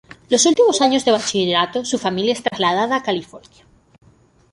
[0.31, 3.63] Los últimos años de bachillerato, su familia es trasladada a California.